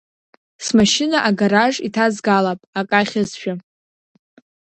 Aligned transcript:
Смашьына 0.65 1.17
агараж 1.29 1.75
иҭазгалап, 1.87 2.59
ак 2.79 2.89
ахьызшәа. 2.99 3.53